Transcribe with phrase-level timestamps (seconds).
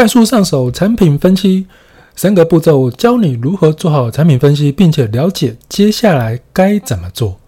[0.00, 1.66] 快速上手产品分析，
[2.16, 7.38] 三个步骤教你如何做好产品分析，并且了解接下来该怎么做。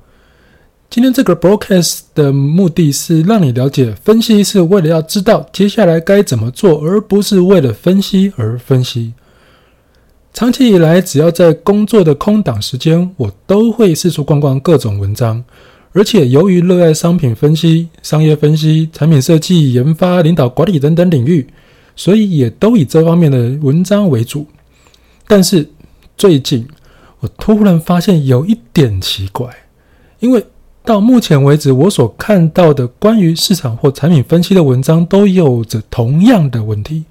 [0.91, 9.15] 今天这个 broadcast 的目的是让你了解，分析是为了要知道接下来该怎么做，而不是为了分析而分析。
[10.35, 15.43] 长期以来，只要在工作的空档时间，我都会四处逛逛各种文章。
[15.95, 21.47] 而且，由于热爱商品分析、商业分析、产品设计、研发、领导管理等等领域，
[21.95, 24.47] 所以也都以这方面的文章为主。
[25.27, 25.69] 但是
[26.17, 26.67] 最近，
[27.21, 29.49] 我突然发现有一点奇怪，
[30.21, 30.45] 因为
[30.85, 37.05] 到目前为止，我所看到的关于市场或产品分析的文章，都有着同样的问题，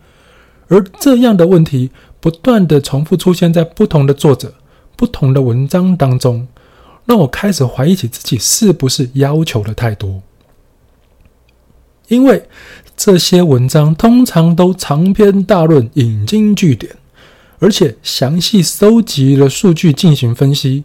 [0.67, 1.89] 而这样的问题
[2.20, 4.53] 不断地重复出现在不同的作者、
[4.95, 6.48] 不同的文章当中。
[7.03, 10.22] 让我开始怀疑起自己是不是要求的太多，
[12.08, 12.48] 因为
[13.03, 16.95] 这些文章通常都长篇大论、引经据典，
[17.57, 20.83] 而且详细收集了数据进行分析，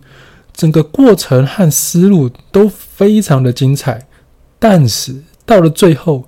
[0.55, 4.07] 整个过程和思路都非常的精彩，
[4.59, 5.15] 但是
[5.45, 6.27] 到了最后，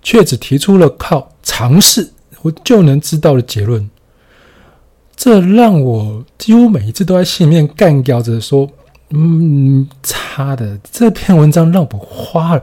[0.00, 3.90] 却只提出了靠尝试我就能知道的结论，
[5.14, 8.66] 这让我几乎每一次都在心里面干掉着说。
[9.10, 12.62] 嗯，差的这篇文章让我花了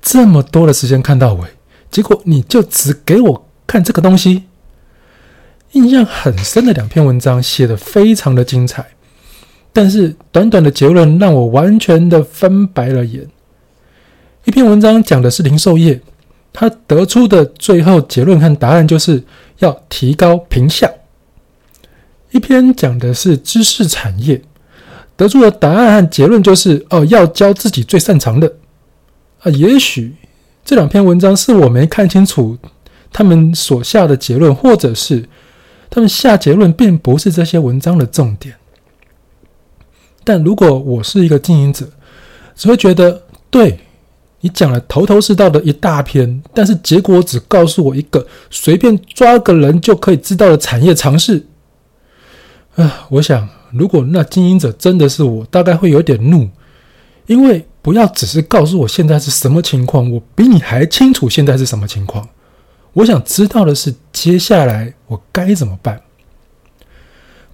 [0.00, 1.48] 这么多的时间看到尾，
[1.94, 4.42] 结果你就只给我看这个东西。
[5.74, 8.84] 印象很深的两篇文章写得非常的精彩，
[9.72, 13.28] 但是短短的结论让我完全的翻白了眼。
[14.44, 16.00] 一篇文章讲的是零售业，
[16.52, 19.22] 他得出的最后结论和答案就是
[19.60, 20.90] 要提高品项；
[22.32, 24.42] 一篇讲的是知识产业。
[25.16, 28.52] 得出的答案和结论就是：哦，要教自己最擅长的。
[29.42, 30.12] 啊，也许
[30.64, 32.56] 这两篇文章是我没看清楚
[33.12, 35.28] 他们所下的结论，或者是
[35.90, 38.54] 他们下结论并不是这些文章的重点。
[40.24, 41.86] 但如果我是一个经营者，
[42.56, 43.78] 只会觉得，对，
[44.40, 51.46] 你讲了头头是道的一大篇，但是结果只告诉我一个随便抓个人就可以知道的产业常识。
[52.76, 53.48] 啊，我想。
[53.76, 56.48] 如果那经营者真的是我，大概会有点怒，
[57.26, 62.28] 因为不要只是告诉我现在是什么情况，我比你还清楚现在是什么情况。
[62.92, 66.00] 我想知道的是接下来我该怎么办。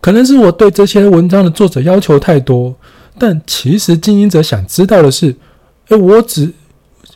[0.01, 2.75] 可能是我对这些文章的作者要求太多，
[3.19, 5.35] 但其实经营者想知道的是：
[5.89, 6.53] 诶，我只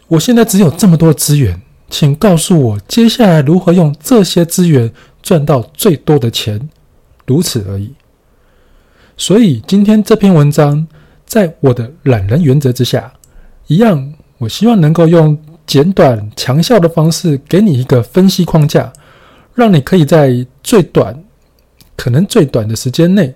[0.06, 6.68] 我现在只有这么多资源，请告诉我接下来如何用这些资源赚到最多的钱，
[7.26, 7.94] 如此而已。
[9.16, 10.86] 所以今天这篇文章，
[11.26, 13.12] 在我的懒人原则之下，
[13.66, 15.36] 一样，我希望能够用
[15.66, 18.92] 简短强效的方式，给你一个分析框架，
[19.54, 21.24] 让你可以在最短，
[21.96, 23.34] 可能最短的时间内，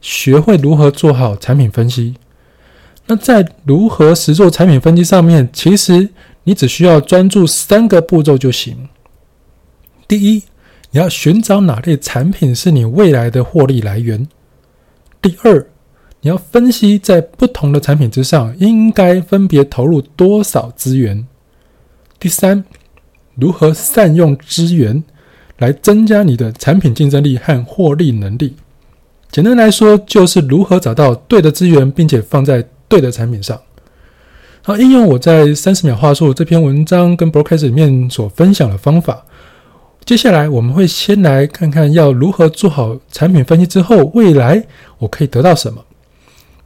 [0.00, 2.14] 学会如何做好产品分析。
[3.06, 6.08] 那在如何实做产品分析上面，其实
[6.44, 8.88] 你只需要专注三个步骤就行。
[10.08, 10.42] 第一，
[10.92, 14.26] 你要寻找哪类产品是你未来的获利来源。
[15.20, 15.66] 第二，
[16.22, 21.26] 你要分析在不同的产品之上应该分别投入多少资源。
[22.18, 22.62] 第三，
[23.36, 25.02] 如何善用资源
[25.58, 28.54] 来增加你的产品竞争力和获利能力。
[29.30, 33.58] 简单来说，就是如何找到对的资源，并且放在对的产品上。
[34.62, 39.24] 好，应用我在三十秒话术这篇文章跟 broadcast 里面所分享的方法。
[40.04, 44.66] 接下来我们会先来看看要如何做好产品分析之后，未来
[44.98, 45.82] 我可以得到什么，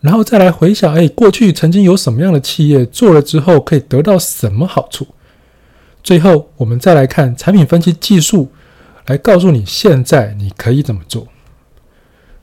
[0.05, 5.07] 然后再来回想，哎，过去曾经有什么样的企业做了之后可以得到什么好处。
[6.03, 8.51] 最后我们再来看产品分析技术，
[9.07, 11.27] 来告诉你现在你可以怎么做。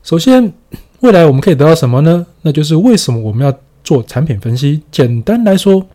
[0.02, 0.52] 首先，
[0.98, 2.26] 未来我们可以得到什么呢？
[2.42, 4.82] 那就是为什么我们要做产品分析。
[4.90, 5.86] 简单来说，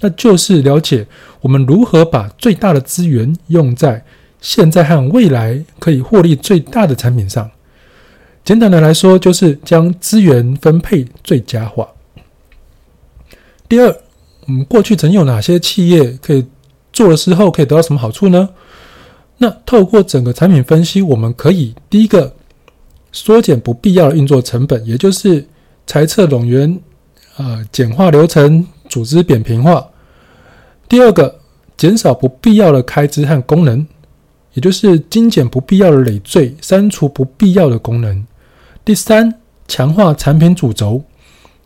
[0.00, 1.06] 那就是了解
[1.40, 4.04] 我们如何把最大的资源用在。
[4.40, 7.48] 现在和未来可以获利最大的产品上，
[8.44, 11.88] 简单的来说，就是将资源分配最佳化。
[13.68, 13.96] 第二，
[14.46, 16.44] 我们过去曾有哪些企业可以
[16.92, 18.48] 做了之后可以得到什么好处呢？
[19.38, 22.34] 那透过整个产品分析，我们可以第一个
[23.12, 25.46] 缩减不必要的运作成本，也就是
[25.86, 26.80] 裁撤冗员，
[27.36, 29.88] 啊，简化流程，组织扁平化。
[30.88, 31.38] 第二个，
[31.76, 33.86] 减少不必要的开支和功能。
[34.54, 38.26] 也就是精简不必要的累赘，删除不必要的功能。
[38.84, 39.32] 第三，
[39.68, 41.02] 强化产品主轴，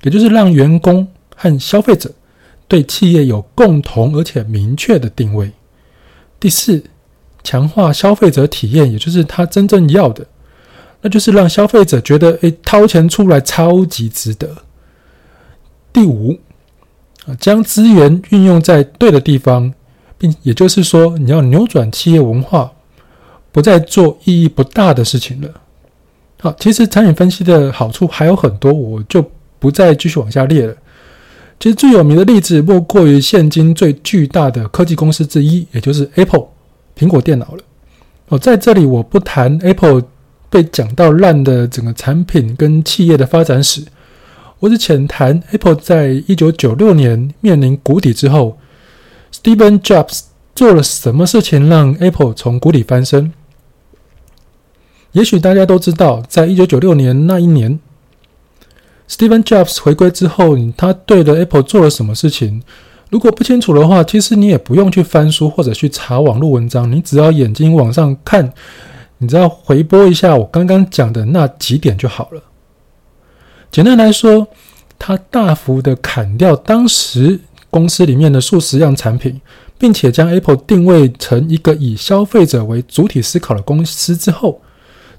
[0.03, 2.13] 也就是让员工和消费者
[2.69, 5.51] 对企业有共同而且明确的定位。
[6.39, 6.85] 第四，
[7.43, 10.27] 强化消费者体验，也就是他真正要的，
[11.01, 14.55] 那就是让消费者觉得，诶，掏钱出来超级值得。
[15.93, 16.39] 第五，
[17.25, 19.73] 啊，将资源运用在对的地方，
[20.19, 22.71] 并也就是说，你要扭转企业文化，
[23.51, 25.49] 不再做意义不大的事情了。
[26.39, 29.25] 好，其实产品分析的好处还有很多，我就
[29.59, 30.75] 不再继续往下列了。
[31.59, 36.49] 其实最有名的例子莫过于现今最巨大的科技公司之一，也就是 Apple
[36.97, 37.63] 苹果电脑了。
[38.29, 40.03] 哦，在这里我不谈 Apple
[40.51, 43.83] 被讲到烂的整个产品跟企业的发展史，
[44.59, 48.59] 我只浅谈 Apple 在一九九六年面临谷底之后
[49.33, 50.21] ，Steven Jobs
[50.55, 53.33] 做了什么事情让 Apple 从谷底翻身。
[55.13, 57.79] 也许大家都知道，在一九九六年那一年
[59.09, 62.63] ，Steven Jobs 回归之后，他对的 Apple 做了什么事情？
[63.09, 68.53] 如果不清楚的话，其实你也不用去翻书或者去查网络文章，你只要眼睛往上看，
[69.19, 72.43] 你只要回播一下我刚刚讲的那几点就好了。
[73.71, 74.49] 简单来说，
[74.99, 79.41] 他大幅的砍掉当时公司里面的数十样产品，
[79.79, 84.61] 并且将 Apple 定位成一个以消费者为主体思考的公司之后。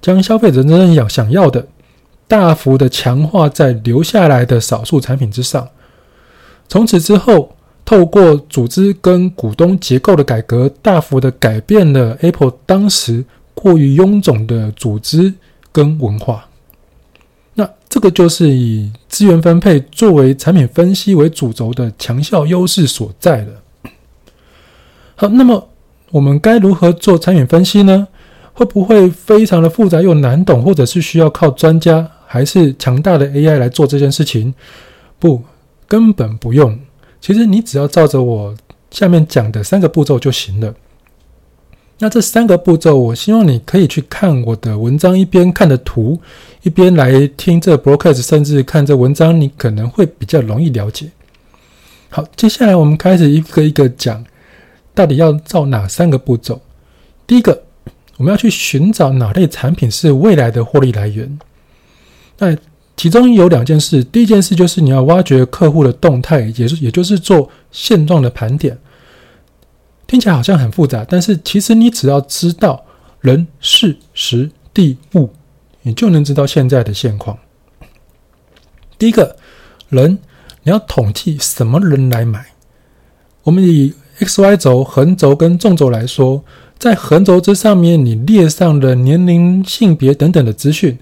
[0.02, 1.68] 将消费者真正要想要的，
[2.28, 5.68] 大幅的强化在留下来的少数产品之上。
[6.70, 7.56] 从此之后，
[7.86, 13.24] 透过组织跟股东结构的改革，大幅的改变了 Apple 当时
[13.54, 15.34] 过于臃肿的组织
[15.72, 16.46] 跟文化。
[17.54, 23.92] 那这个就是以资源分配作为产品分析为主轴的强效优势所在了。
[25.16, 25.70] 好，那么
[26.12, 28.08] 我们该如何做产品分析呢？
[28.58, 34.52] 会不会非常的复杂又难懂，或者是需要靠专家，还是强大的 AI 来做这件事情？
[35.20, 35.44] 不，
[35.88, 36.80] 根本不用。
[37.22, 38.58] 其实你只要照着我
[38.90, 40.74] 下面讲的三个步骤就行了。
[42.00, 46.20] 那这三个步骤，我希望你可以去看我的文章，一边看的图，
[46.64, 51.12] 一边来听这 broadcast，甚至看这文章，你可能会比较容易了解。
[52.10, 54.26] 好，接下来我们开始一个一个讲，
[54.96, 56.60] 到底要照哪三个步骤？
[57.28, 57.67] 第一个。
[58.18, 61.40] 我们要去寻找哪类产品是未来的获利来源。
[62.40, 62.56] 那
[62.96, 68.78] 其中有两件事，第一件事就是你要挖掘客户的动态，也是也就是做现状的盘点。
[70.08, 72.84] 听起来好像很复杂，但是其实你只要知道
[73.22, 75.30] 人、事、时、地、物，
[75.84, 77.38] 你就能知道现在的现况。
[78.98, 79.36] 第一个
[79.90, 80.18] 人，
[80.64, 82.48] 你要统计什么人来买。
[83.44, 86.44] 我们以 X、Y 轴、横轴跟纵轴来说。
[86.78, 90.98] 在横轴之上面，你列上了年龄、性别等等的资讯。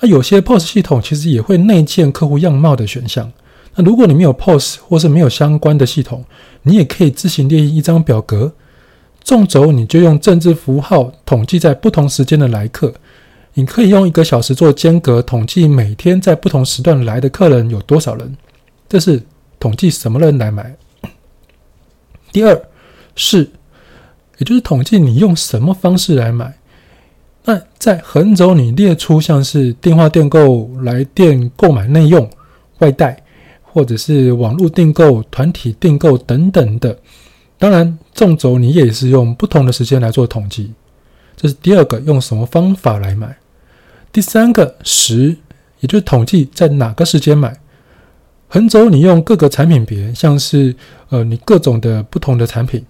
[0.00, 3.32] 那有些 POS 系统其实也会内建客户样貌的选项。
[3.74, 6.24] 那如果你没有 POS 或是没有相关的系统，
[6.62, 8.52] 你也可以自行列一张表格。
[9.24, 12.94] 纵轴你就用政治符号统计在不同时间的来客。
[13.54, 18.36] 你可以用一个小时做间隔，统计每天在不同时段来的客人有多少人。
[18.88, 19.20] 这是
[19.58, 20.76] 统计什么人来买。
[22.30, 22.62] 第二
[23.16, 23.50] 是。
[24.42, 26.52] 也就是统计你用什么方式来买。
[27.44, 32.28] 那在横轴你列出像是电话订购、来电购买内用、
[32.80, 33.22] 外带，
[33.62, 36.98] 或者是网络订购、团体订购等等的。
[37.56, 40.72] 当然，纵轴你也是用不同的时间来做统计。
[41.36, 43.36] 这是第二个，用什么方法来买。
[44.10, 45.36] 第三个时，
[45.78, 47.56] 也就是统计在哪个时间买。
[48.48, 50.74] 横轴你用各个产品别，像是
[51.10, 52.84] 呃你各种的不同的产品。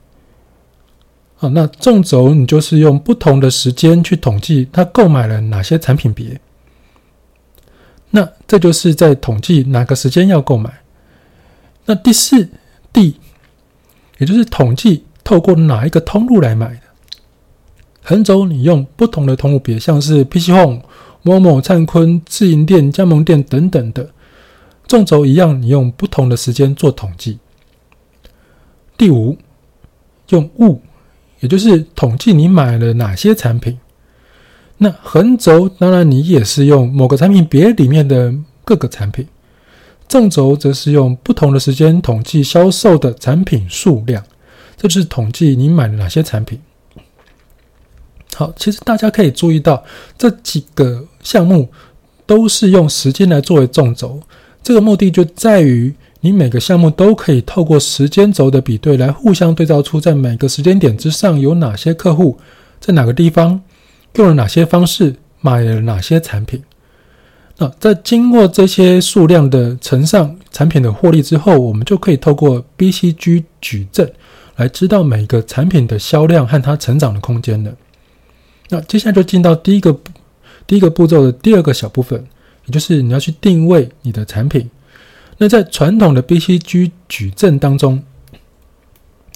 [1.43, 6.41] 好，那纵轴你就是用不同的时间去统计他购买了哪些产品别，
[8.11, 10.73] 那这就是在统计哪个时间要购买。
[11.85, 12.49] 那第四
[12.93, 13.17] D，
[14.19, 16.83] 也就是统计透过哪一个通路来买的。
[18.05, 20.83] 横轴你用不同的通路别，像是 PC Home、
[21.25, 24.09] Momo、灿坤、自营店、加盟店等等的。
[24.87, 27.41] 纵轴一样，你用不同的时间做统计。
[28.97, 29.37] 第五，
[30.29, 30.81] 用物。
[31.43, 33.77] 也就是统计你买了哪些产品，
[34.79, 38.33] 那横轴当然你也是用某个产品别里面的
[38.65, 39.27] 各个产品，
[40.09, 44.23] 纵轴则是用不同的时间统计销售的产品数量，
[44.77, 46.61] 这就是统计你买了哪些产品。
[48.35, 49.83] 好，其实大家可以注意到
[50.17, 51.69] 这几个项目
[52.25, 54.23] 都是用时间来作为纵轴，
[54.63, 55.93] 这个目的就在于。
[56.25, 62.39] 你每个项目都可以透过时间轴的比对来互相对照出，在每个时间点之上有哪些客户，
[62.79, 63.61] 在哪个地方
[64.15, 66.63] 用了哪些方式买了哪些产品。
[67.59, 74.09] 那在经过这些数量的乘上产品的获利之后，我们就可以透过 BCG 矩阵
[74.55, 77.73] 来知道每个产品的销量和它成长的空间了。
[78.69, 79.99] 那接下来就进到第一个
[80.69, 82.25] 第一个步骤的第二个小部分，
[82.67, 84.71] 也就是你要去定位你的产品。
[85.39, 88.03] 那在传统的 BCG 矩阵当中，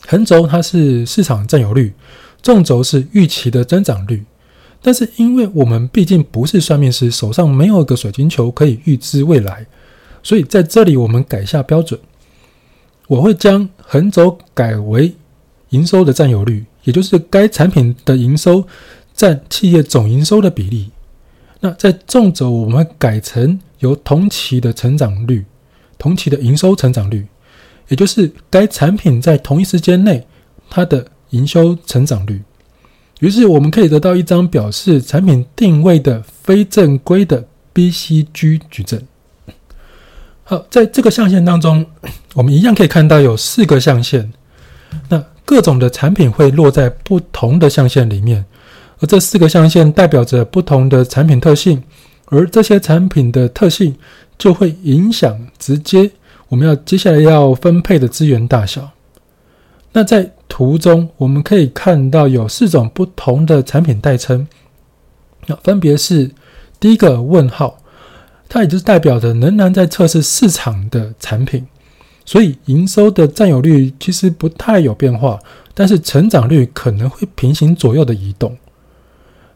[0.07, 1.93] 横轴它是市场占有率，
[2.43, 4.25] 纵轴是预期的增长率。
[4.83, 9.67] 但是因为我们毕竟不是算命师，手上没有一个水晶球可以预知未来，
[10.23, 11.99] 所以在这里我们改下标准，
[13.09, 15.13] 我会将横轴改为
[15.71, 18.65] 营收的占有率，也就是该产品的营收
[19.13, 20.91] 占企业总营收的比例。
[21.59, 25.45] 那在纵轴我们改成由同期的成长率。
[25.99, 27.27] 同期的营收成长率，
[27.89, 30.27] 也就是该产品在同一时间内
[30.69, 32.43] 它的营收成长率。
[33.21, 39.07] 于是我们可以得到一张表示产品定位的非正规的 BCG 矩阵。
[40.45, 41.85] 好，在这个象限当中，
[42.35, 44.33] 我们一样可以看到有四个象限。
[45.09, 48.45] 那各种的产品会落在不同的象限里面，
[49.01, 51.83] 而这四个象限代表着不同的产品特性，
[52.27, 53.97] 而这些产品的特性。
[54.39, 56.11] 就会影响直接
[56.49, 58.91] 我们要接下来要分配的资源大小。
[59.93, 64.47] 那在图中我们可以看到有四种不同的产品代称，
[65.47, 66.31] 那分别是
[66.79, 67.79] 第一个问号，
[68.47, 71.67] 它也就是代表着仍然在测试市场的产品，
[72.27, 75.39] 所以营收的占有率其实不太有变化，
[75.73, 78.55] 但是成长率可能会平行左右的移动。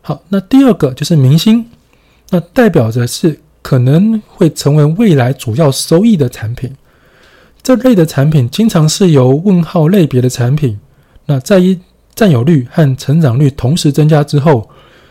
[0.01, 1.67] 好，那第二个就是明星，
[2.31, 3.41] 那代表着是。
[3.63, 6.75] 可能会成为未来主要收益的产品，
[7.63, 10.81] 这类的产品经常是由问号类别的产品。
[11.27, 11.79] 那在一
[12.15, 14.71] 占有率和成长率同时增加之后，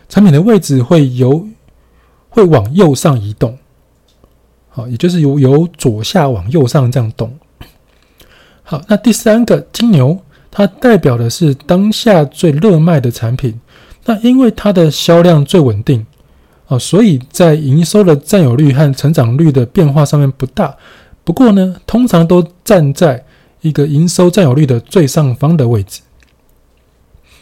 [0.09, 1.47] 产品的位置会由
[2.27, 3.55] 会往右上移动，
[4.69, 7.31] 好，也就是由由左下往右上这样动。
[8.63, 13.61] 好，那第三个金牛，它代表的是当下最热卖的产品，
[14.05, 16.03] 那因为它的销量最稳定。
[16.69, 20.73] 啊，所以在营收的占有率和成长率的变化上面不大，
[21.23, 23.25] 不过呢，通常都站在
[23.61, 26.01] 一个营收占有率的最上方的位置。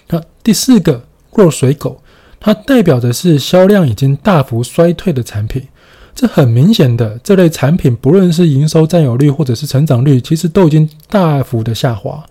[0.08, 1.04] 那第四个
[1.34, 2.02] 弱水狗，
[2.40, 5.68] 它代表的是销量已经大幅衰退的产品。
[6.16, 12.26] 这很明显的，这类产品不论是营收占有率或者是成长率，其实都已经大幅的下滑。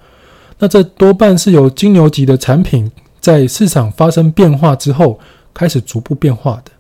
[0.59, 5.21] 那这多半是由金牛级的产品在市场发生变化之后
[5.53, 6.73] 开始逐步变化的。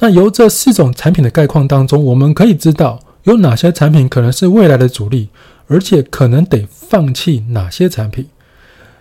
[0.00, 5.28] 那由这四种产品的概况当中，我们可以知道有哪些产品可能是未来的主力，
[5.66, 8.26] 而且可能得放弃哪些产品。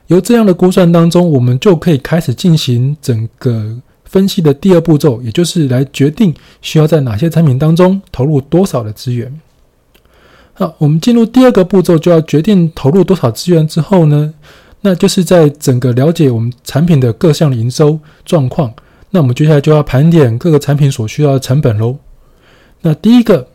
[0.07, 9.39] 由这样的估算当中，我们就可以开始进行整个分析的第二步骤，也就是来决定需要在哪些产品当中投入多少的资源。
[10.53, 14.33] 好，我们进入第二个步骤，就要决定投入多少资源之后呢，
[14.81, 18.71] 那就是在整个了解我们产品的各项营收状况。
[19.15, 21.95] 那我们接下来就要盘点各个产品所需要的成本喽。
[22.81, 23.47] 那第一个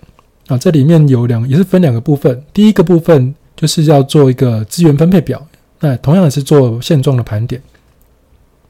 [0.47, 2.45] 啊，这里面有两，也是分两个部分。
[2.55, 5.45] 第一个部分就是要做一个资源分配表，
[5.81, 7.61] 那同样也是做现状的盘点。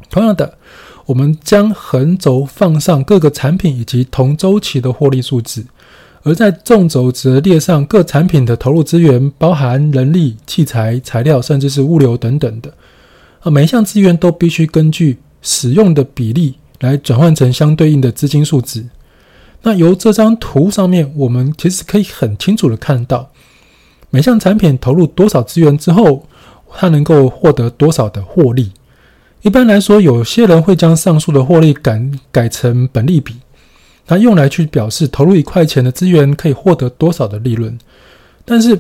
[0.08, 0.56] 同样的，
[1.04, 5.66] 我们将横轴放上各个产品以及同周期的获利数字，
[6.22, 12.72] 而在纵轴则列上各产品的投入资源，包含人力、器材、材料，甚至是物流等等的。
[13.40, 16.54] 啊，每一项资源都必须根据使用的比例。
[16.80, 18.86] 来转换成相对应的资金数值。
[19.62, 23.30] 那由这张图上面，我们其实可以很清楚的看到，
[24.10, 26.24] 每项产品投入多少资源之后，
[26.70, 28.70] 它能够获得多少的获利。
[29.42, 33.34] 一般来说，有些人会将上述的获利改改成本利比，
[34.06, 37.76] 它用来去表示投入一块钱的资源可以获得多少的利润。
[38.44, 38.78] 但是，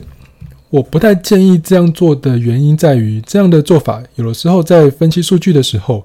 [0.70, 6.04] 我不太建议这样做的原因在于，这样的做法有的时候在分析数据的时候。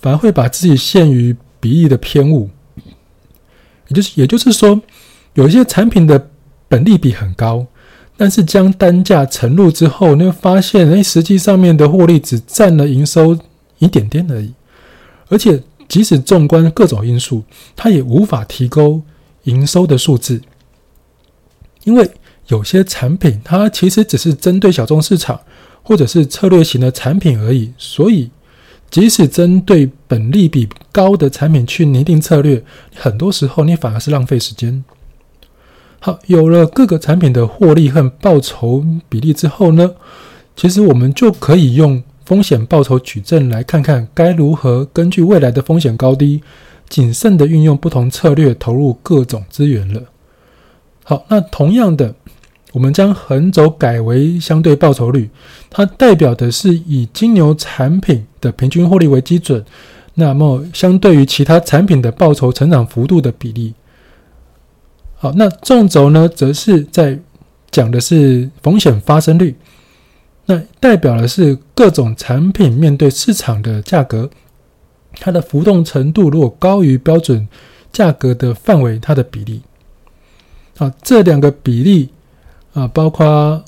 [0.00, 2.48] 反而会把自己陷于比例的偏误，
[3.88, 4.80] 也就是也就是说，
[5.34, 6.30] 有一些产品的
[6.68, 7.66] 本利比很高，
[8.16, 13.38] 但是将单价乘入之后，你会发现，哎，实际上面的获利只占了营收
[13.78, 14.54] 一点点而已，
[15.28, 17.44] 而且即使纵观各种因素，
[17.76, 19.02] 它也无法提高
[19.42, 20.40] 营收的数字，
[21.84, 22.10] 因为
[22.46, 25.38] 有些产品它其实只是针对小众市场
[25.82, 28.30] 或者是策略型的产品而已，所以。
[28.90, 32.62] 即使针对本利比高的产品去拟定策略，
[32.94, 34.84] 很多时候你反而是浪费时间。
[36.00, 39.92] 好，有了各个产品的获利和报酬比例之后呢，
[40.56, 46.42] 其实我们就可以用风险报酬矩阵来看看该如何根据未来的风险高低，
[46.88, 50.02] 谨慎的运用不同策略投入各种资源了。
[51.04, 52.14] 好，那同样的，
[52.72, 55.28] 我们将横轴改为相对报酬率，
[55.68, 59.64] 它代表的是以金牛产品的平均获利为基准，
[60.14, 63.74] 那么相对于其他产品的报酬成长幅度的比例。
[65.16, 67.18] 好，那纵轴呢，则是在
[67.72, 69.56] 讲的是风险发生率，
[70.46, 74.30] 那代表的是各种产品面对市场的价格，
[75.14, 77.48] 它的浮动程度如果高于标准
[77.90, 79.60] 价格的范围，它的比例。
[80.78, 82.10] 啊，这两个比例。
[82.72, 83.62] 啊，包括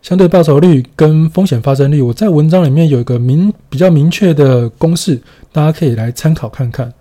[0.00, 5.20] 相对报酬率跟风险发生率，我在文章里面有一个明比较明确的公式，
[5.52, 6.92] 大家可以来参考看看。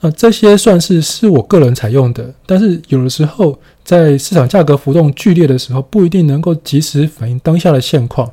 [0.00, 8.28] 那这些算是是我个人采用的，但是有的时候在市场价格浮动剧烈的时候，不一定能够及时反映当下的现况，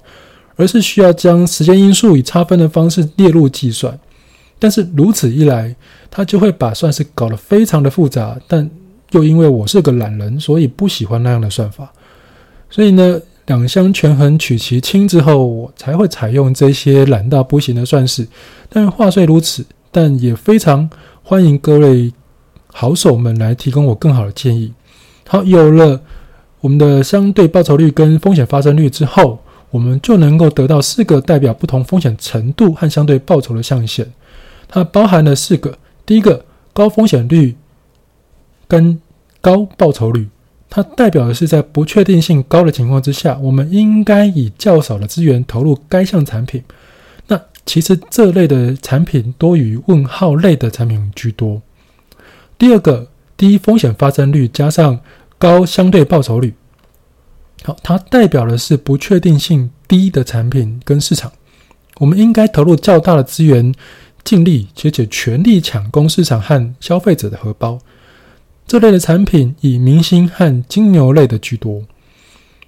[0.56, 3.98] 而是需要将时间因素以差分的方式列入计算。
[4.58, 5.76] 但是如此一来，
[6.10, 8.68] 它就会把算式搞得非常的复杂，但。
[9.14, 11.94] 就因为我是个懒人，所以不喜欢那样的算法。
[12.68, 18.28] 所以呢，两相权衡取其轻之后，我才会采用这些懒到不行的算式。
[18.70, 20.90] 但话虽如此，但也非常
[21.22, 22.12] 欢迎各位
[22.66, 24.74] 好手们来提供我更好的建议。
[25.28, 26.02] 好，有了
[26.60, 29.38] 我们的相对报酬率跟风险发生率之后，
[29.70, 34.12] 我们就能够得到四个代表不同风险程度和相对报酬的象限。
[34.68, 36.44] 它包含了四个：第一个，
[36.74, 37.56] 高风险率。
[38.74, 39.00] 跟
[39.40, 40.28] 高报酬率，
[40.68, 46.64] 它代表的是在不确定性高的情况之下，我们应该以较少的资源投入该项产品。
[47.28, 51.62] 那其实这类的产品多于问号类的产品居多。
[52.58, 55.00] 第二个，低风险发生率加上
[55.38, 56.56] 高相对报酬率，
[57.64, 61.32] 好，它代表的是不确定性低的产品跟市场，
[62.00, 63.72] 我们应该投入较大的资源，
[64.24, 67.78] 尽力且且全力抢攻市场和消费者的荷包。
[68.66, 71.84] 这类的产品以明星和金牛类的居多。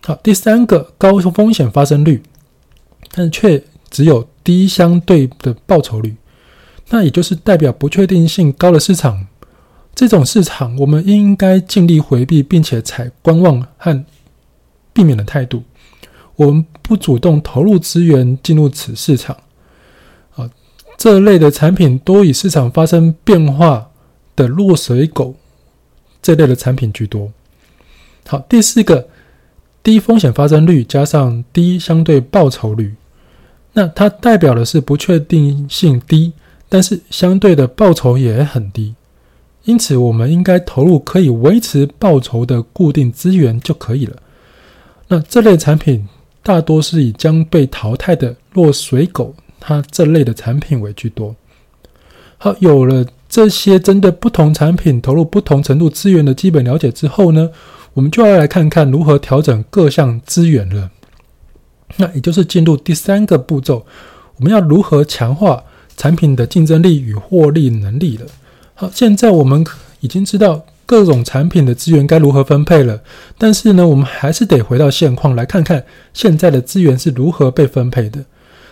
[0.03, 2.21] 好，第三个高风险发生率，
[3.11, 6.15] 但却只有低相对的报酬率，
[6.89, 9.25] 那也就是代表不确定性高的市场。
[9.95, 14.05] 这种市场，我们应该尽力回避，并且采观望和
[14.93, 15.63] 避免的态度。
[16.35, 19.35] 我们不主动投入资源进入此市场。
[20.35, 20.49] 啊，
[20.97, 23.89] 这类的产品多以市场发生变化
[24.35, 25.33] 的落水狗。
[26.25, 27.31] 这类的产品居多。
[28.25, 29.07] 好，第四个，
[29.83, 32.95] 低风险发生率加上低相对报酬率，
[33.73, 36.33] 那它代表的是不确定性低，
[36.67, 38.95] 但是相对的报酬也很低。
[39.65, 44.17] 因此，我们应该投入可以维持报酬的固定资源就可以了。
[45.07, 46.07] 那这类产品
[46.41, 51.35] 大多是以将被淘汰的落水狗，它这类的产品为居多。
[52.39, 53.05] 好，有了。
[53.35, 57.49] 这些针对不同产品投入不同程度资源的基本了解之后呢，
[57.91, 60.89] 我们就要来看看如何调整各项资源了。
[61.97, 63.85] 那也就是进入第三个步骤，
[64.37, 65.61] 我们要如何强化
[65.97, 68.25] 产品的竞争力与获利能力了。
[68.73, 69.65] 好，现在我们
[69.99, 73.01] 已经知道各种产品的资源该如何分配了，
[73.37, 78.23] 但是呢，我们还是得回到现况来看看现在的资源是如何被分配的。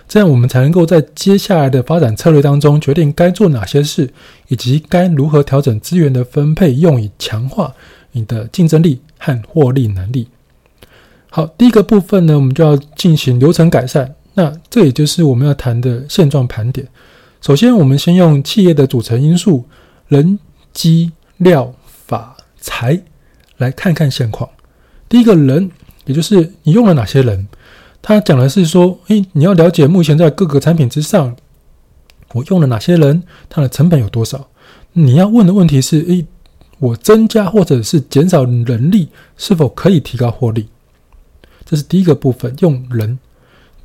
[0.08, 4.12] 这样，我们才能够在接下来的发展策略当中决定该做哪些事，
[4.48, 7.74] 以及该如何调整资源的分配，用以强化
[8.12, 10.28] 你的竞争力和获利能力。
[11.32, 14.14] 好，第一个部分呢，我们就要进行流程改善。
[14.36, 16.88] 那这也就是我们要谈的现状盘点。
[17.42, 19.66] 首先，我们先用企业的组成因素
[20.08, 20.38] 人、
[20.74, 21.74] 机、料、
[22.06, 23.02] 法、财
[23.58, 24.48] 来看看现况。
[25.10, 25.72] 第一个人，
[26.06, 27.48] 也就是你用了哪些人。
[28.06, 31.38] 他讲的是说，诶，你要了解目前在各个产品之上，
[32.34, 34.50] 我用了哪些人，它的成本有多少？
[34.92, 36.28] 你要问的问题是，诶，
[36.80, 40.68] 我增加或者是减少人力，是否可以提高获利？
[41.64, 43.18] 这是第一个部分，用人。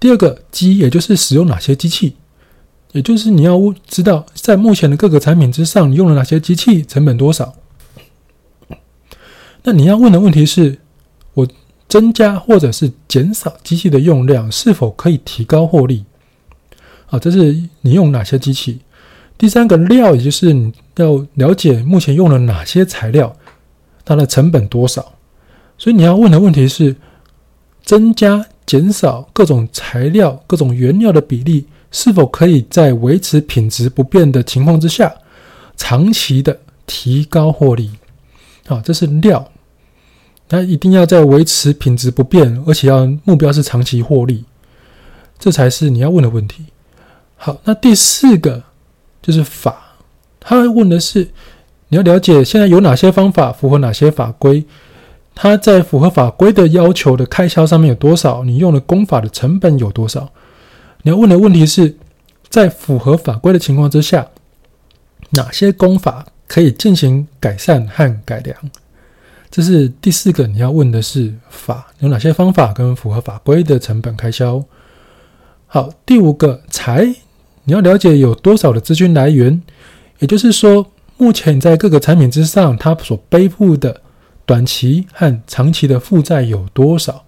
[0.01, 2.17] 第二个机，也就是使用哪些机器，
[2.91, 7.55] 也就是你要知道，在目前的各个产品之上，你用了哪些机器，成本多少？
[9.63, 10.81] 那你要问的问题是，
[11.35, 11.47] 我。
[11.89, 16.05] 增加或者是减少机器的用量，是否可以提高获利？
[17.09, 18.81] 啊，这是你用哪些机器？
[19.39, 23.35] 第三个料，也就是你要了解目前用了哪些材料，
[24.05, 25.15] 它的成本多少？
[25.79, 26.95] 所以你要问的问题是：
[27.83, 35.15] 增加、减少各种材料、各种原料的比例，是否可以在维持品质不变的情况之下，
[35.77, 37.91] 长期的提高获利？
[38.67, 39.51] 啊，这是料。
[40.49, 44.45] 那一定要在维持品质不变，而且要目标是长期获利，
[45.39, 46.65] 这才是你要问的问题。
[47.37, 48.63] 好，那第四个
[49.21, 49.97] 就是法，
[50.41, 51.29] 他问的是
[51.89, 54.65] 你要了解现在有哪些方法符合哪些法规，
[55.35, 58.43] 它在符合法规的要求的开销上面有多少？
[58.43, 60.29] 你用的工法的成本有多少？
[61.03, 61.97] 你要问的问题是，
[62.49, 64.27] 在符合法规的情况之下，
[65.31, 68.57] 哪些工法可以进行改善和改良？
[69.59, 74.65] 这是第四个你要问的是法有哪些方法跟符合法规的成本开销？
[75.67, 77.05] 好，第五个财，
[77.65, 79.61] 你要了解有多少的资金来源，
[80.21, 84.01] 也就是说，目前在各个产品之上，它所背负的。
[84.47, 87.25] 短期和长期的负债有多少？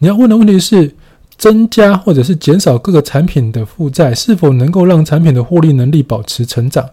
[0.00, 0.94] 你要问的问题是：
[1.38, 6.90] 增加或者是减少各个产品的负债，是否能够让产品的获利能力保持成长？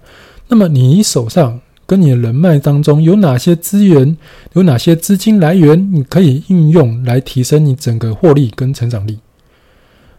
[0.47, 4.15] 那么你手上跟你的人脉当中有哪些资源，
[4.53, 9.17] 有哪些资金来源，你可以运用来提升你整个获利跟成长力？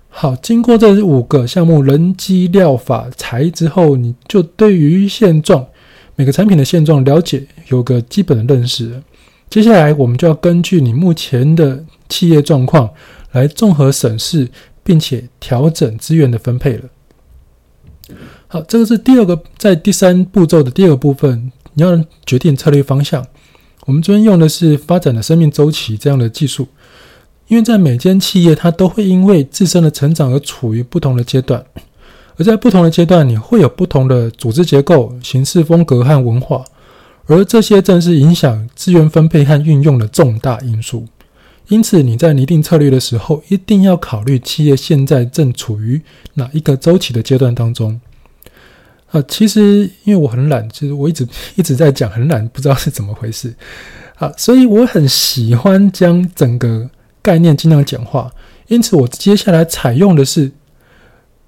[0.09, 5.65] 好，经过这五个项目人机料法财之后，你就对于现状。
[6.17, 9.01] 每个产品的现状了解，有个基本的认识。
[9.49, 12.91] 接下来，我们就要根据你目前的企业状况
[13.31, 14.49] 来综合审视，
[14.83, 16.83] 并且调整资源的分配了。
[18.49, 23.27] 好，这个是第二个，在第三步骤的第二个部分，你要决定策略方向。
[23.87, 26.69] 我们这边用的是发展的生命周期这样的技术，
[27.49, 31.65] 因为在每间企业，它都会因为自身的成长而处于不同的阶段。
[32.37, 36.63] 而在不同的阶段，你会有不同的组织结构、形式风格和文化，
[37.25, 41.07] 而这些正是影响资源分配和运用的重大因素。
[41.69, 46.03] 因此，你在拟定策略的时候，一定要考虑企业现在正处于
[46.35, 47.99] 哪一个周期的阶段当中。
[49.11, 53.55] 啊，其实因为我很懒，其实我一直一直在讲很懒，不知道是怎么回事。
[54.17, 56.89] 啊，所以我很喜欢将整个
[57.23, 58.31] 概念尽量简化。
[58.69, 60.53] 因此，我接下来采用的是。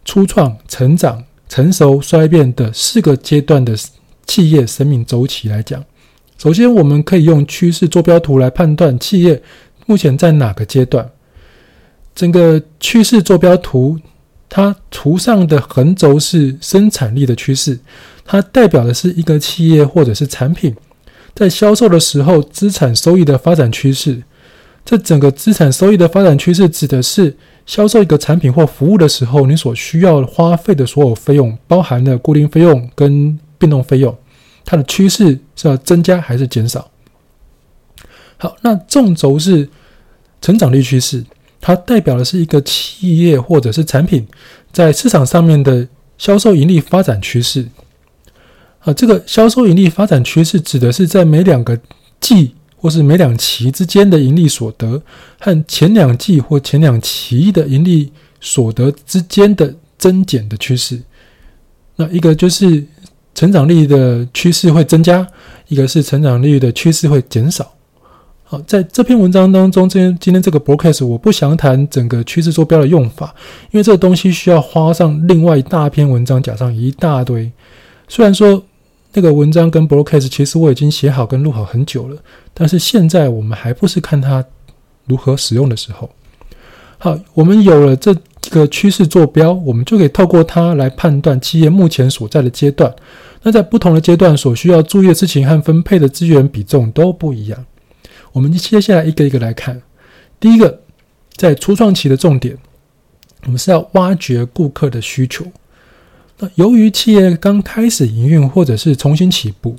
[0.05, 3.73] 初创、成长、成熟、衰变的四个阶段的
[4.27, 5.81] 企业生命周期来讲，
[6.37, 9.41] 首先我们可以用趋势坐标图来判断企业
[9.87, 11.09] 目前在哪个阶段。
[12.17, 13.97] 整个趋势坐标图，
[14.55, 17.79] 它图上的横轴是生产力的趋势，
[18.23, 20.77] 它代表的是一个企业或者是产品
[21.35, 24.23] 在销售的时候资产收益的发展趋势。
[24.85, 27.35] 这整个资产收益的发展趋势指的是。
[27.65, 34.19] 销售一个产品或服务的时候，你所需要花费的所有费用，包含了固定费用跟变动费用，
[34.65, 36.91] 它的趋势是要增加还是减少？
[38.37, 39.69] 好，那纵轴是
[40.41, 41.25] 成长率趋势，
[41.63, 44.27] 它代表的是一个企业或者是产品
[44.71, 47.67] 在市场上面的销售盈利发展趋势。
[48.81, 51.81] 啊，这个销售盈利发展趋势指的是在每两个
[52.21, 52.53] 季。
[52.83, 55.01] 或是每两期之间的盈利所得
[55.39, 61.01] 和前两季或前两期的盈利所得之间的增减的趋势，
[61.95, 62.85] 那一个就是
[63.37, 65.25] 成长率的趋势会增加，
[65.69, 67.73] 一个是成长率的趋势会减少。
[68.53, 73.35] 好，在这篇文章当中，今天今天这个 broadcast 我不想谈整个趋势坐标的用法，
[73.71, 77.51] 因为这个东西需要花上另外一大篇文章讲上一大堆。
[78.09, 78.63] 虽然说。
[79.15, 82.17] 那个文章跟 broadcast 其实我已经写好跟录好很久了，
[82.55, 84.43] 但是现在我们还不是看它
[85.05, 86.09] 如何使用的时候。
[86.97, 88.17] 好，我们有了这
[88.49, 92.91] 个趋势坐标，我们就可以透过它来判断企业目前所在的阶段。
[93.43, 97.67] 那在不同的阶段所需要注意的事情和分配的资源比重都不一样。
[98.33, 99.81] 我们接下来一个一个来看。
[100.41, 100.81] 第一个，
[101.37, 102.57] 在初创期的重点，
[103.45, 105.45] 我们是要挖掘顾客的需求。
[106.39, 109.77] 那由于企业刚开始营运或者是重新起步，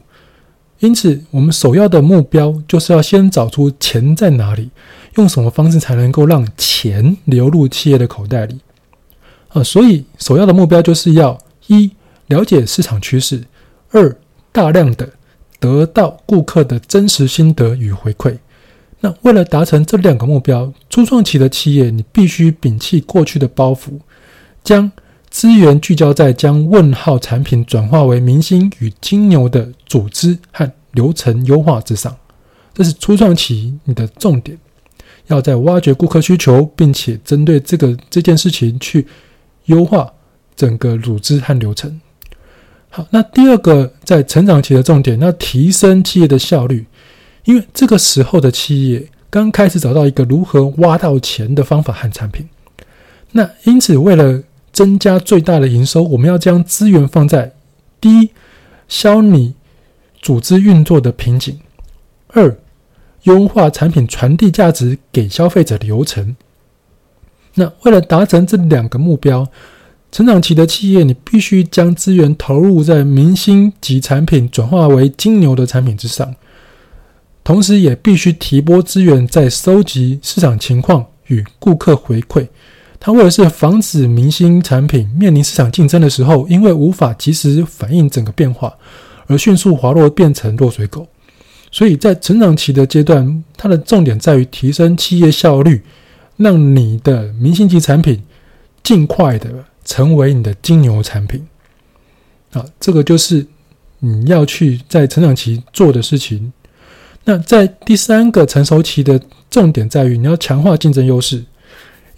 [0.80, 4.70] 因此我们首要的目标就是要先找出钱在哪里，
[5.16, 8.60] 用什么方式才能够让钱流入企业的口袋里。
[9.50, 11.38] 啊，所以首要的目标就是要
[11.68, 11.92] 一
[12.28, 13.44] 了解市场趋势，
[13.92, 14.16] 二
[14.52, 15.10] 大量的
[15.64, 18.38] 得到顾客的真实心得与回馈。
[19.00, 23.98] 那为了达成这两个目标，初创期的企业你必须摒弃过去的包袱，
[24.62, 24.92] 将
[25.30, 32.14] 资源聚焦在将问号产品转化为明星与金牛的组织和流程优化之上，
[32.74, 34.58] 这是初创期你的重点，
[35.28, 39.08] 要在挖掘顾客需求，并且针对这个这件事情去
[39.68, 40.12] 优化
[40.58, 42.02] 整个组织和流程。
[42.96, 46.86] 好，那第二个在成长期的重点，要提升企业的效率，
[47.46, 52.48] 因为这个时候的企业刚开始找到一个如何挖到钱的方法和产品，
[53.32, 57.56] 那因此为了增加最大的营收，我们要将资源放在
[58.00, 58.30] 第一，
[58.88, 59.54] 消弭
[60.22, 61.56] 组织运作的瓶颈；
[62.28, 62.56] 二，
[63.24, 66.36] 优化产品传递价值给消费者的流程。
[67.56, 69.48] 那为了达成这两个目标，
[70.14, 76.36] 成长期的企业，你必须将资源投入在明星级产品转化为金牛的产品之上。
[77.44, 82.48] 同时也必须提拨资源，在收集市场情况与顾客回馈。
[83.00, 88.72] 它为的是防止明星产品面临市场竞争的时候，因为无法及时反应整个变化，
[89.26, 91.08] 而迅速滑落变成落水狗。
[91.72, 95.82] 所以在成长期的阶段，它的重点在于提升企业效率，
[96.38, 98.22] 让你的明星级产品
[98.84, 101.46] 尽快的成为你的金牛产品。
[102.52, 103.46] 啊，这个就是
[104.00, 106.54] 你要去在成长期做的事情。
[107.26, 109.20] 那在第三个成熟期的
[109.50, 111.44] 重点在于，你要强化竞争优势，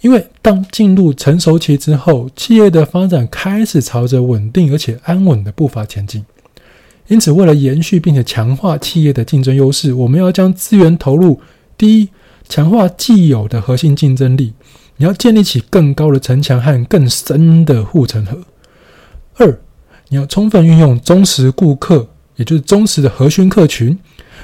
[0.00, 6.24] 因为当进入成熟期之后，企业的发展开始朝着稳定而且安稳的步伐前进。
[7.06, 11.40] 因此，为了延续并且强化企业的竞争优势，我们要将资源投入：
[11.78, 12.08] 第一，
[12.48, 14.52] 强化既有的核心竞争力，
[14.96, 18.36] 你要建立起更高的城墙和更深的护城河；
[19.34, 19.58] 二，
[20.08, 23.98] 你要充分运用忠实顾客，也就是忠实的核心客群。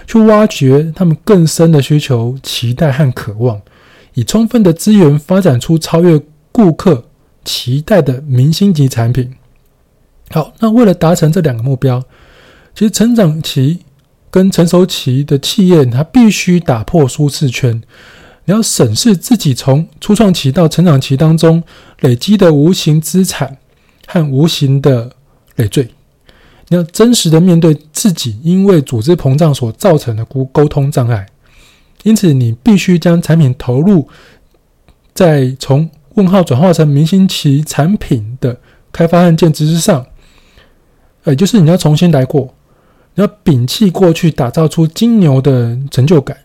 [0.04, 3.62] 去挖掘他们更深的需求、期待和渴望，
[4.14, 7.04] 以充分的资源发展出超越顾客
[7.44, 9.32] 期待的明星级产品。
[10.30, 12.02] 好，那为了达成这两个目标，
[12.74, 13.84] 其实成长期
[14.28, 17.80] 跟成熟期的企业，它必须打破舒适圈。
[18.44, 21.62] 你要审视自己从初创期到成长期当中
[22.00, 23.59] 累积的无形资产
[24.07, 25.12] 和无形的
[25.57, 25.88] 累赘。
[26.68, 31.26] 你要真实的面对自己因为组织膨胀所造成的沟沟通障碍，
[32.02, 34.09] 因此你必须将产品投入
[35.12, 38.59] 在从问号转化成明星级产品的
[38.90, 40.05] 开发案件之上，
[41.24, 42.52] 也就是你要重新来过，
[43.14, 46.37] 你要摒弃过去，打造出金牛的成就感，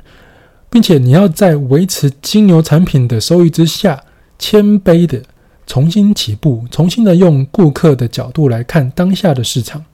[0.70, 4.04] 并且你要在维持金牛产品的收益之下，
[4.38, 5.24] 谦卑的
[5.66, 9.86] 重新起步，重新的用顾客的角度来看当下的市场。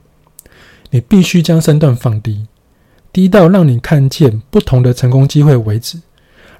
[0.90, 2.46] 你必须将身段放低，
[3.12, 6.00] 低到让你看见不同的成功机会为止，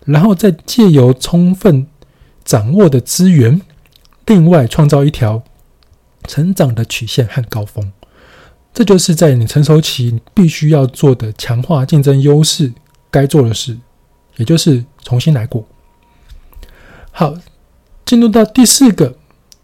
[0.05, 1.87] 然后再借由充分
[2.45, 3.61] 掌握的资源，
[4.27, 5.43] 另外创造一条
[6.27, 7.93] 成长的曲线和高峰。
[8.73, 12.73] 这就是在你成熟期必须要做的强化竞争优势
[13.09, 13.79] 该做的事，
[14.37, 15.67] 也就是重新来过。
[17.11, 17.35] 好，
[18.05, 19.15] 进入到第四个。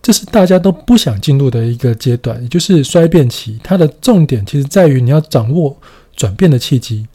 [0.03, 3.61] 这是大家都不想进入的一个阶段，也就是衰变期。
[3.63, 5.77] 它的重点其实在于你要掌握
[6.17, 7.07] 转变的契机。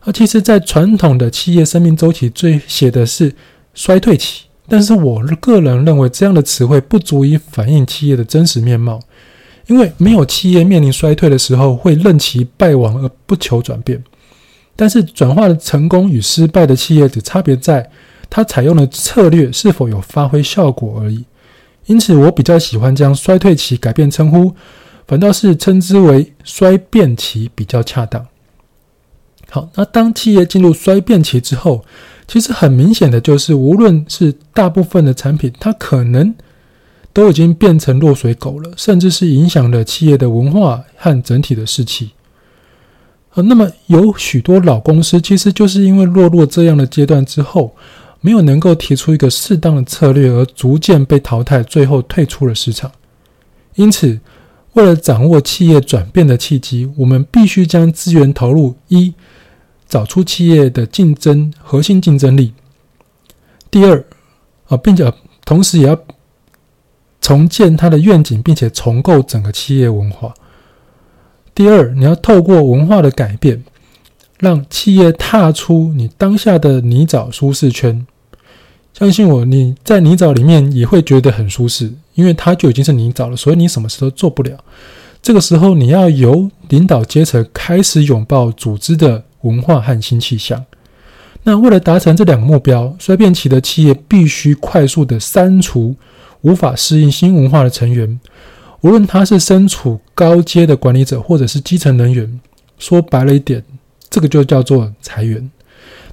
[0.00, 3.34] 而其实，在传统的企业生命周期最写的是
[3.72, 9.00] 衰退期，但是我个人认为这样的词汇不足以反映企业的真实面貌，
[9.66, 14.02] 因为没有企业面临衰退的时候会任其败亡而不求转变。
[14.80, 17.86] 但是转化的成功与失败的企业只差别在
[18.30, 21.22] 它采用的策略是否有发挥效果而已。
[21.84, 24.54] 因此，我比较喜欢将衰退期改变称呼，
[25.06, 28.26] 反倒是称之为衰变期比较恰当。
[29.50, 31.84] 好，那当企业进入衰变期之后，
[32.26, 36.34] 其实很明显的就是，无论是大部分的产品，它可能
[37.12, 42.12] 都已经变成落水狗了，甚至是影响了企业的文化和整体的士气。
[43.34, 47.74] 呃，那么有许多老公司，其实就是因为落入这样的阶段之后。
[48.22, 52.92] 没有能够提出一个适当的策略，而逐渐被淘汰，最后退出了市场。
[53.76, 54.20] 因此，
[54.74, 59.14] 为了掌握企业转变的契机，我们必须将资源投入：一、
[59.88, 62.52] 找出企业的竞争核心竞争力；
[63.70, 64.04] 第二，
[64.68, 65.10] 啊，并且
[65.46, 65.98] 同时也要
[67.22, 70.34] 重建它的愿景，并且重构整个企业文化。
[71.60, 73.62] 第二，你要透过文化的改变。
[74.38, 78.06] 让企业踏出你当下的泥沼舒适圈，
[78.94, 84.56] 相信我，你在泥沼里面也会觉得很舒适，因为它就已经是泥沼了，所以你什么事都做不了。
[85.20, 90.64] 这个时候，你要由领导阶层开始拥抱组织的文化和新气象。
[91.42, 95.94] 那为了达成这两个目标，衰变期的企业必须快速地删除
[96.40, 98.18] 无法适应新文化的成员，
[98.80, 102.40] 无论他是身处高阶的管理者，或者是基层人员。
[102.78, 103.62] 说白了一点。
[104.12, 105.48] 这个就叫做裁员，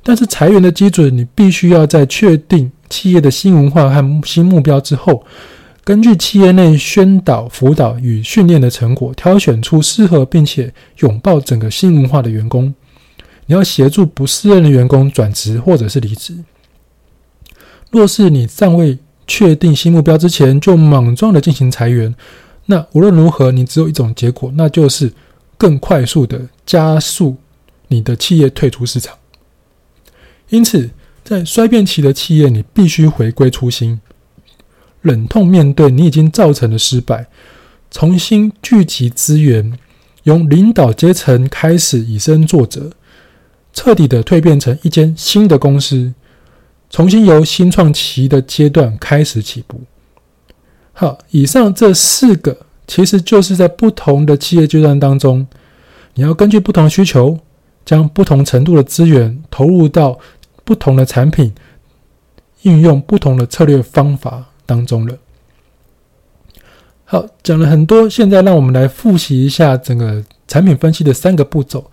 [0.04, 5.26] 但是裁员的基准，你必须要在确定企业的新文化和新目标之后，
[5.84, 12.72] 根据企业内宣导、辅导与训练的成果，挑选出适合并且拥抱整个新文化的员工。
[13.48, 16.36] 你要协助不适任的员工转职或者是离职。
[17.90, 22.14] 若是你尚未确定新目标之前就莽撞的进行裁员，
[22.68, 25.12] 那无论如何，你只有一种结果，那就是
[25.58, 27.36] 更快速的加速。
[27.90, 29.16] 你的企业退出市场，
[30.50, 30.90] 因此
[31.24, 34.02] 在衰变期的企业，你必须回归初心，
[35.00, 37.28] 忍痛面对你已经造成的失败，
[37.90, 39.80] 重新聚集资源，
[40.24, 42.92] 由领导阶层开始以身作则，
[43.72, 46.14] 彻底的蜕变成一间新的公司，
[46.90, 49.80] 重新由新创期的阶段开始起步。
[51.00, 52.58] 好，以上这四个
[52.88, 55.46] 其实就是在不同的企业阶段当中，
[56.16, 57.38] 你要根据不同的需求，
[57.86, 60.18] 将不同程度的资源投入到
[60.64, 61.54] 不同的产品，
[62.64, 65.16] 运用不同的策略方法当中了。
[67.06, 71.92] 好，讲了很多，现在让我们来复习一下整个产品分析的三个步骤。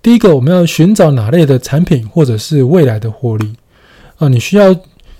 [0.00, 3.54] 第一个，我们要寻找哪类的产品或者是未来的获利
[4.16, 4.28] 啊？
[4.28, 4.74] 你需要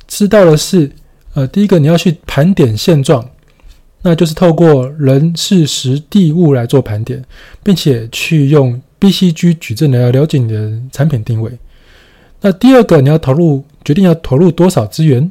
[0.09, 0.91] 知道的是，
[1.37, 3.23] 呃，第一个你要去盘点现状，
[4.01, 7.23] 那就是透过人事时地物来做盘点，
[7.63, 11.53] 并且去用 BCG 矩阵来了解你的产品定位。
[12.41, 15.31] 那第二个，你要投入，决定要投入多少资源，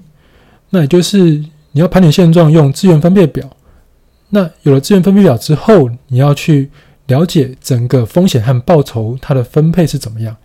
[0.69, 3.49] 那也就是你要盘点现状，用资源分配表。
[4.29, 6.69] 那有了资源分配表之后，你要去
[7.07, 10.37] 了解整个风险和报酬它的分配是怎么样，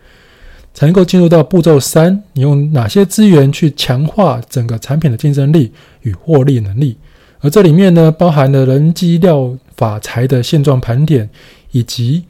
[0.73, 6.97] 才能够进入到步骤三，你用哪些资源去强化整个产品的竞争力与获利能力？
[7.41, 11.29] 而这里面呢，包含了人机料法财的现状盘点，
[11.73, 12.25] 以及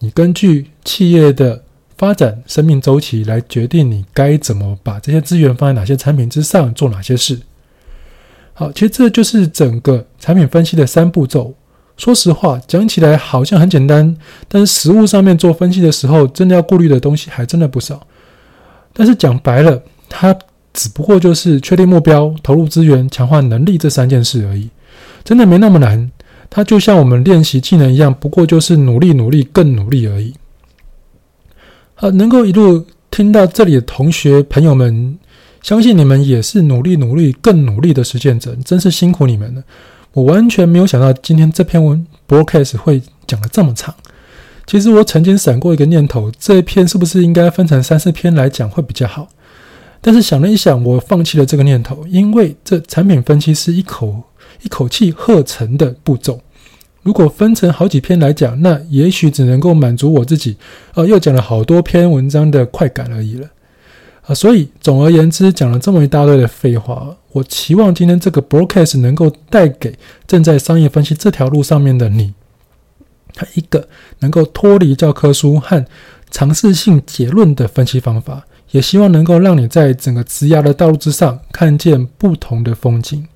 [0.00, 1.62] 你根据企业的
[1.96, 7.38] 发展生命周期来决定你该怎么把这些资源放在哪些产品之上，做哪些事。
[8.52, 11.54] 好，其实这就是整个产品分析的三步骤。
[11.98, 14.16] 说实话，讲起来好像很简单，
[14.48, 18.06] 但是实物上面做分析的时候，真的要顾虑的东西还真的不少。
[18.94, 20.34] 但是讲白了，它
[20.72, 24.70] 只不过就是确定目标、投入资源、强化能力这三件事而已，
[25.24, 26.10] 真的没那么难。
[26.48, 30.32] 它就像我们练习技能一样，不过就是努力、努力、更努力而已。
[31.94, 35.18] 好，能够一路听到这里的同学朋友们。
[35.60, 39.62] 相信你们也是努力、努力、更努力的实践者，真是辛苦你们了。
[40.12, 43.94] 我完全没有想到今天这篇文 broadcast 会讲的这么长。
[44.66, 49.28] 其实我曾经闪过一个念头，这一篇是不是应该分成三四篇来讲会比较好？
[50.00, 54.22] 但是想了一想，我放弃了这个念头，因为这产品分析是一口
[54.62, 56.40] 一口气合成的步骤。
[57.02, 60.56] 如果分成好几篇来讲，那也许只能够满足我自己，
[60.94, 63.48] 呃，又讲了好多篇文章的快感而已了。
[64.28, 72.34] 啊，所以总而言之，讲了这么一大堆的废话，我期望今天这个 broadcast 能够带给正在商业分析这条路上面的你，
[73.32, 73.88] 他一个
[74.18, 75.82] 能够脱离教科书和
[76.30, 83.26] 尝试性结论的分析方法，也希望能够让你在整个职涯的道路之上看见不同的风景。